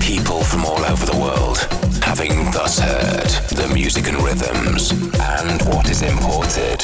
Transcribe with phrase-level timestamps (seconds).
[0.00, 1.58] People from all over the world,
[2.02, 6.82] having thus heard the music and rhythms and what is imported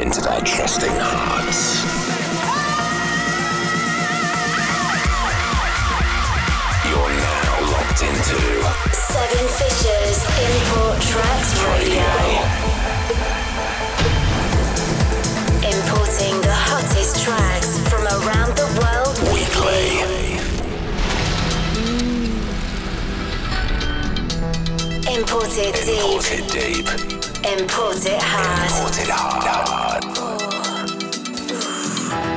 [0.00, 1.82] into their trusting hearts.
[6.88, 8.40] You're now locked into
[8.94, 12.02] Seven Fishes Import Tracks Radio.
[12.02, 12.77] Radio.
[16.80, 19.98] hottest tracks from around the world weekly.
[25.12, 25.98] Imported deep.
[25.98, 26.88] Imported deep.
[27.44, 28.70] Imported hard.
[28.70, 30.04] Imported hard.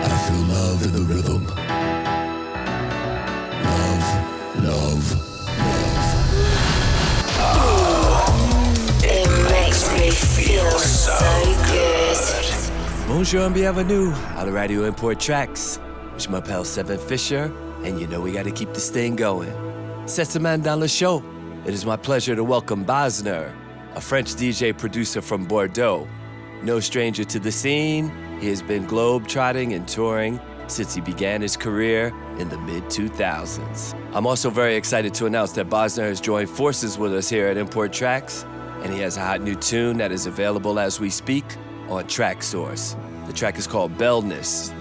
[0.04, 1.41] I feel love in the rhythm.
[3.68, 4.08] Love,
[4.63, 5.05] love,
[7.38, 7.60] love.
[9.04, 11.18] It, it makes me feel so
[11.68, 11.80] good.
[13.13, 15.81] Bonjour and bienvenue à la Radio Import Tracks.
[16.15, 17.51] It's my pal Seven Fisher,
[17.84, 19.51] and you know we gotta keep this thing going.
[20.05, 21.21] Cette semaine dans le show,
[21.65, 23.53] it is my pleasure to welcome Bosner,
[23.95, 26.07] a French DJ producer from Bordeaux.
[26.63, 28.09] No stranger to the scene,
[28.40, 33.93] he has been globe-trotting and touring since he began his career in the mid 2000s.
[34.13, 37.57] I'm also very excited to announce that Bosner has joined forces with us here at
[37.57, 38.46] Import Tracks,
[38.84, 41.43] and he has a hot new tune that is available as we speak
[41.91, 42.95] on Traxsource.
[43.27, 44.71] The track is called Bellness.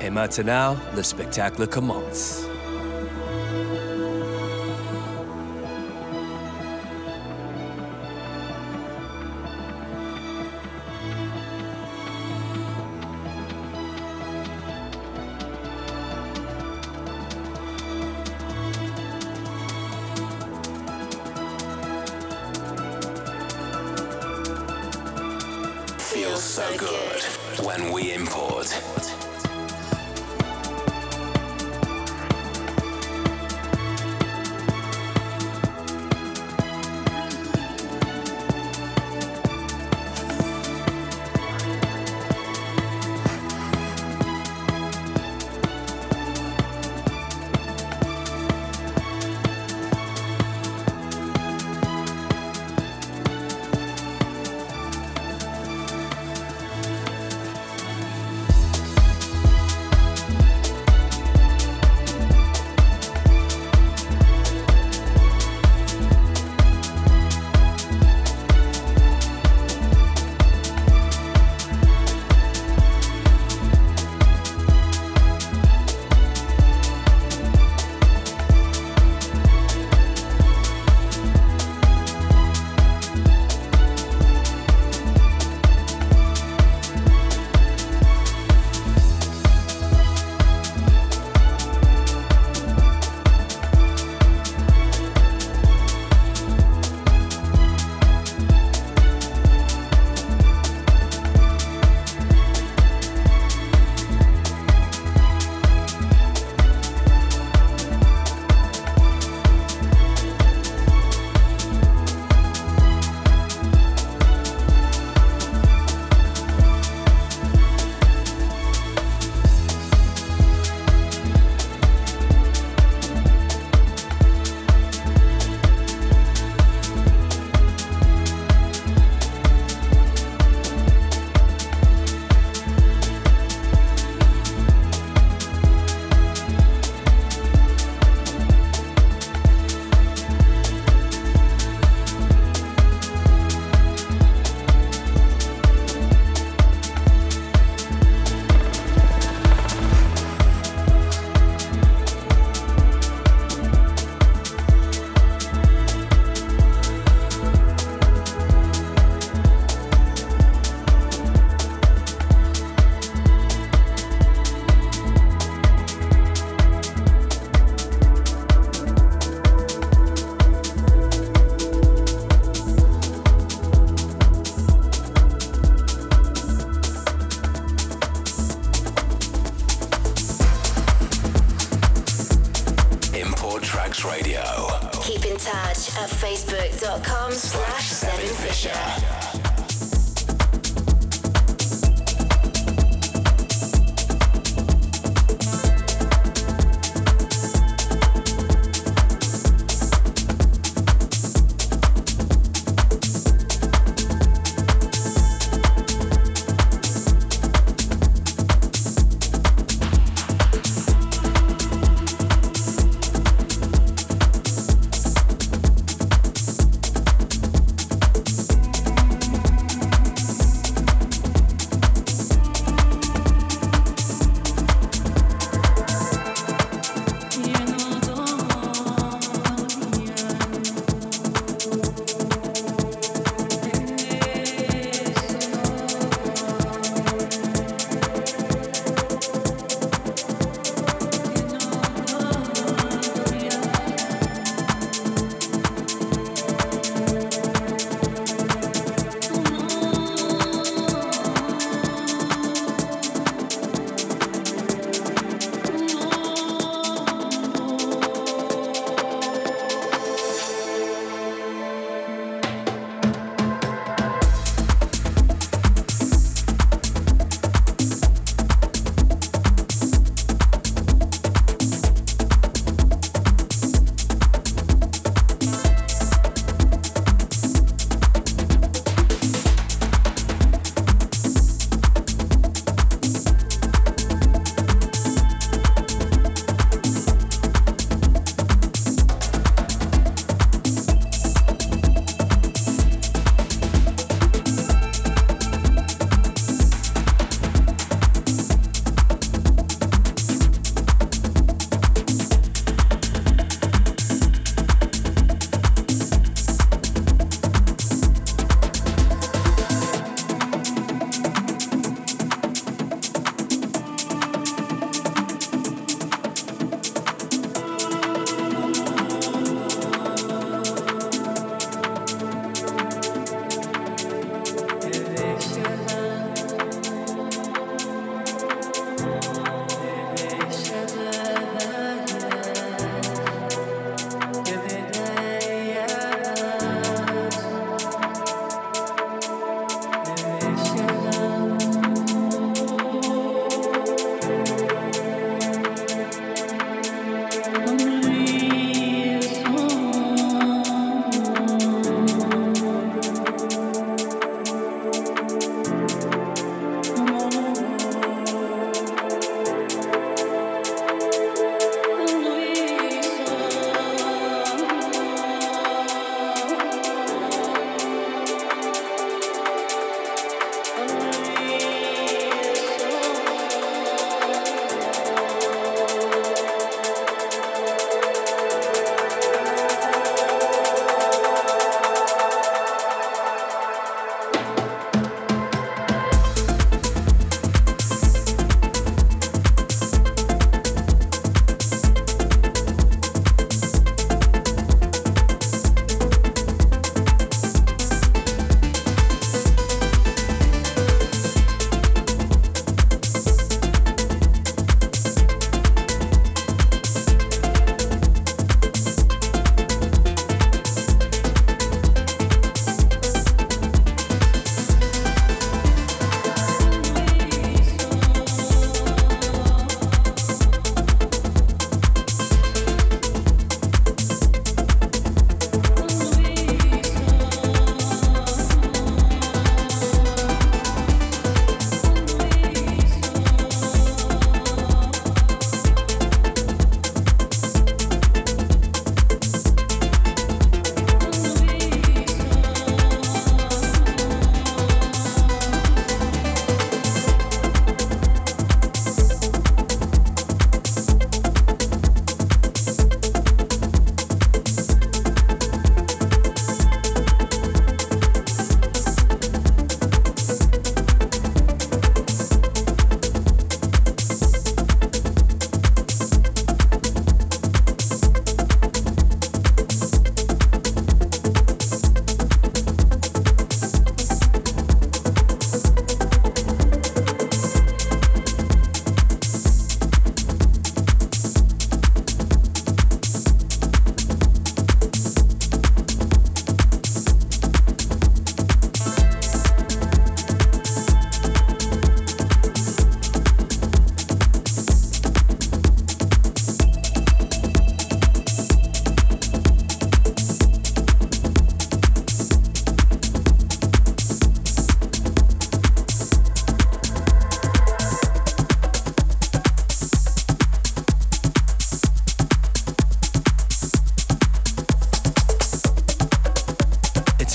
[0.00, 2.46] Et maintenant, le spectacle commence.
[26.38, 27.22] so good
[27.64, 29.27] when we import.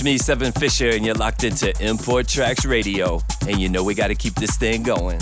[0.03, 3.21] Me, Seven Fisher, and you're locked into Import Tracks Radio.
[3.47, 5.19] And you know we gotta keep this thing going.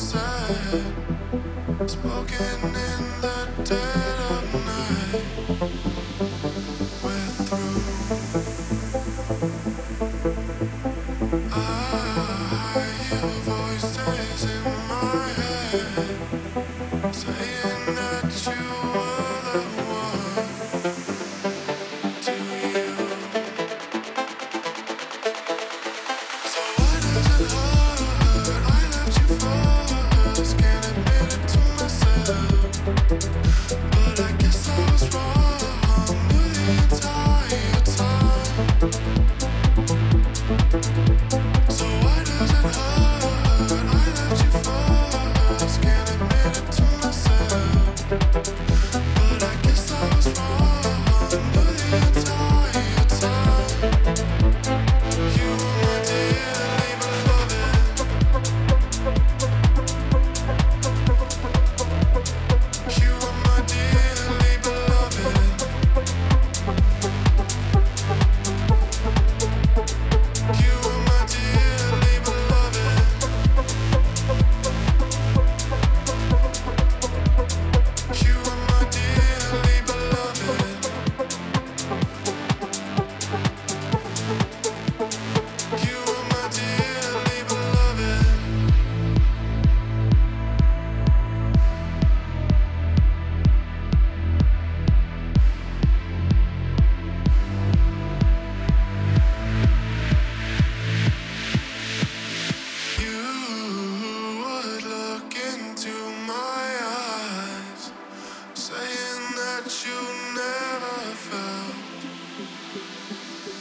[0.00, 1.86] I
[2.64, 4.09] in the I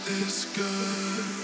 [0.09, 0.29] said.
[0.29, 1.38] So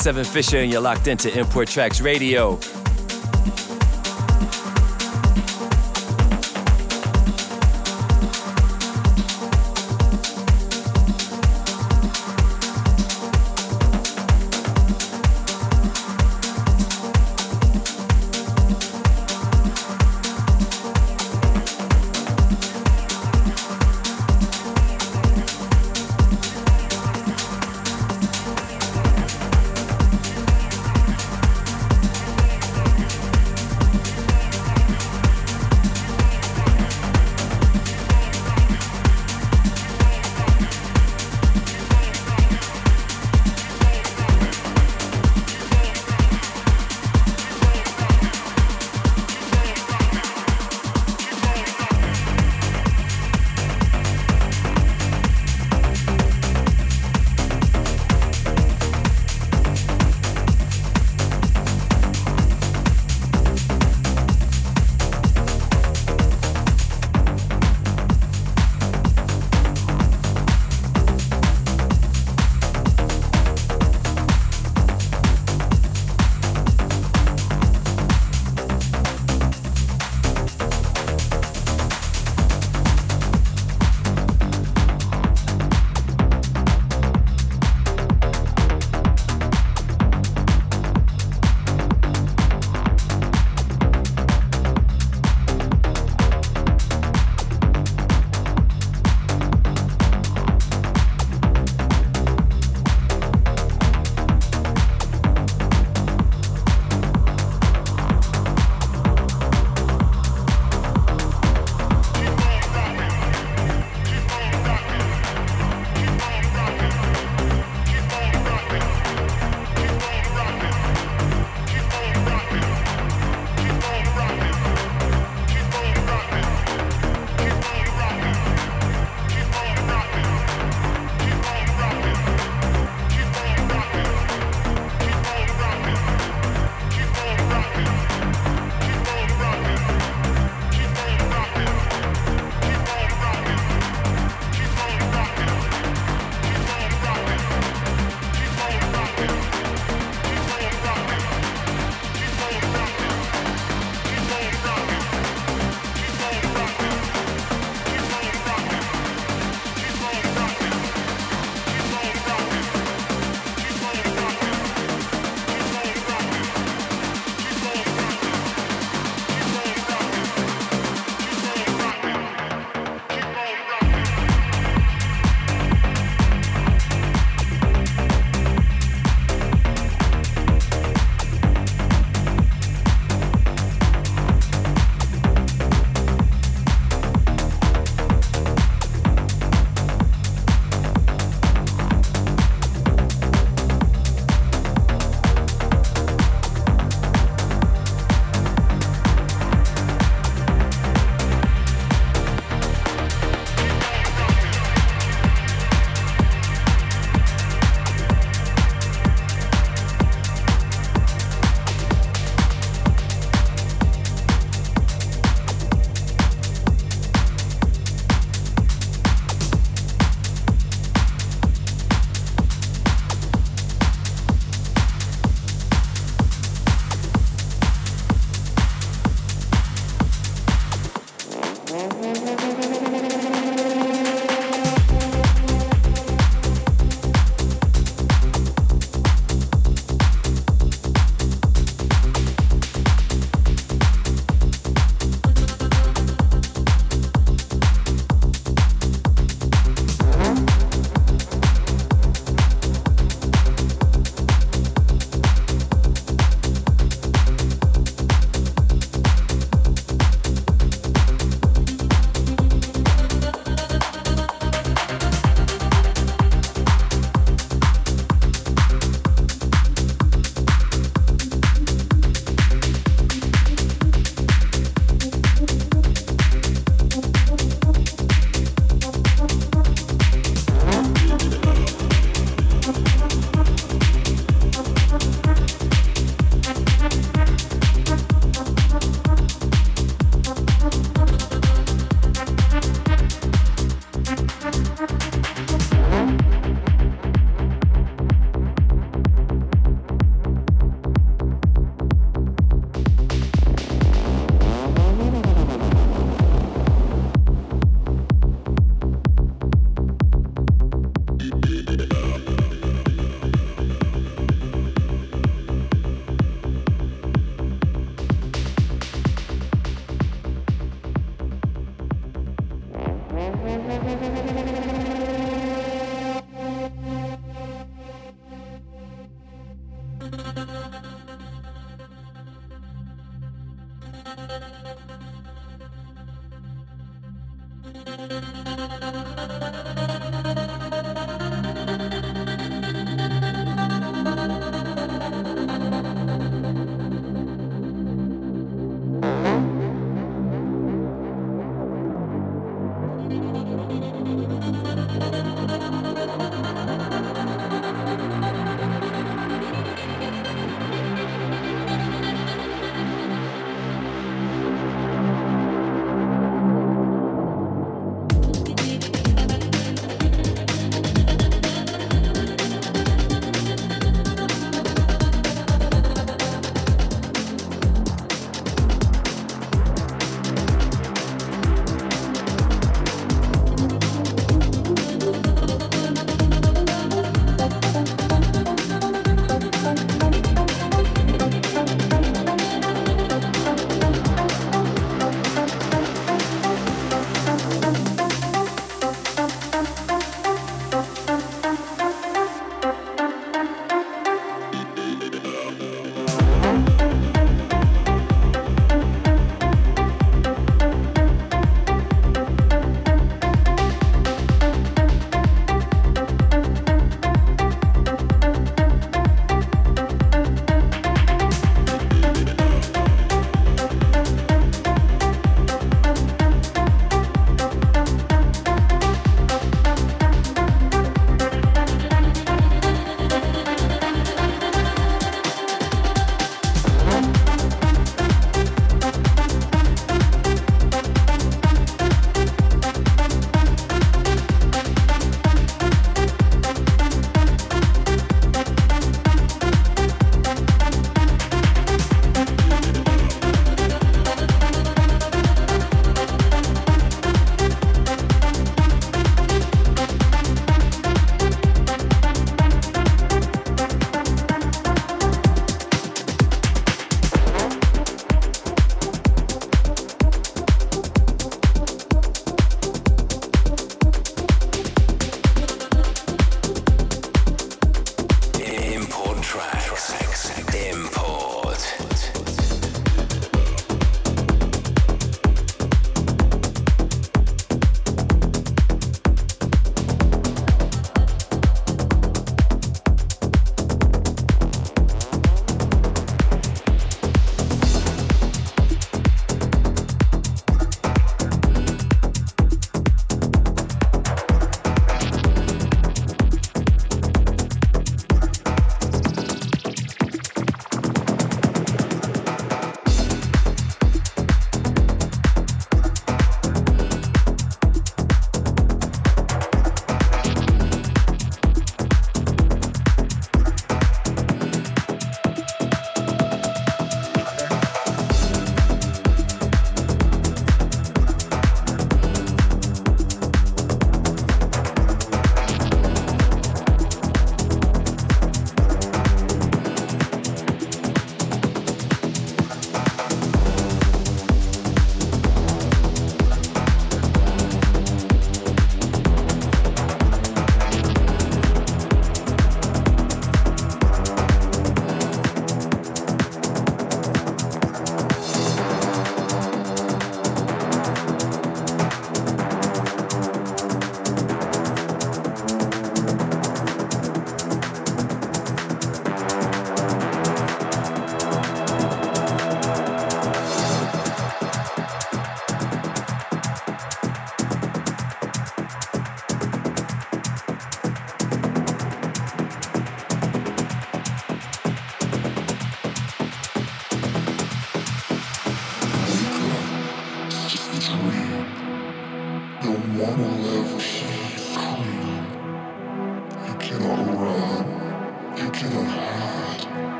[0.00, 2.58] 7 Fisher, and you're locked into Import Tracks Radio.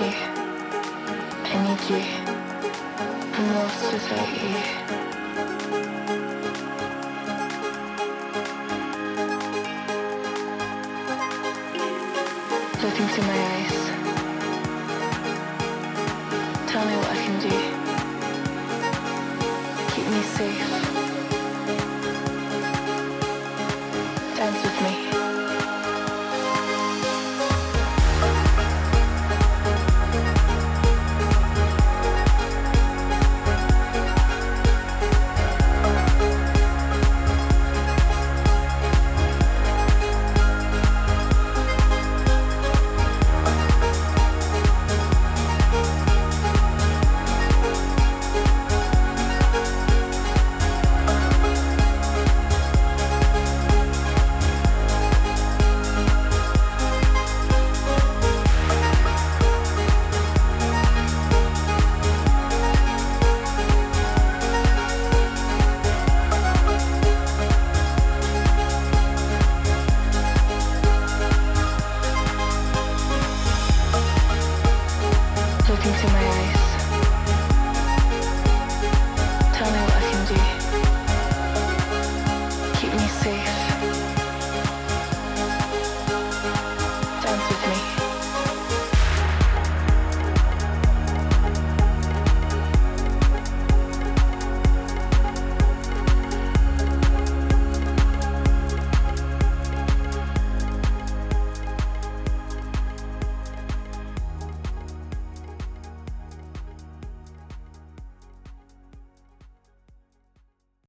[0.00, 0.12] You.
[1.44, 2.02] I need you.
[3.34, 5.09] I'm lost without you.